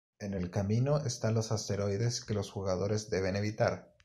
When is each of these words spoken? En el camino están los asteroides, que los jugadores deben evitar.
En 0.17 0.33
el 0.33 0.49
camino 0.49 0.97
están 1.05 1.35
los 1.35 1.51
asteroides, 1.51 2.25
que 2.25 2.33
los 2.33 2.49
jugadores 2.49 3.11
deben 3.11 3.35
evitar. 3.35 3.91